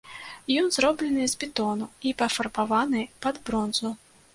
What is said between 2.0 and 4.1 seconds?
і пафарбаваны пад бронзу.